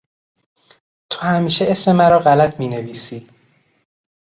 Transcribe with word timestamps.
تو 1.09 1.19
همیشه 1.19 1.65
اسم 1.69 1.91
مرا 1.91 2.19
غلط 2.19 2.59
می 2.59 2.67
نویسی! 2.67 3.29